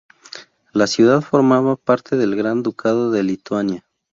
La 0.73 0.87
ciudad 0.87 1.21
formaba 1.21 1.75
parte 1.75 2.17
del 2.17 2.35
Gran 2.35 2.63
Ducado 2.63 3.11
de 3.11 3.21
Lituania. 3.21 3.85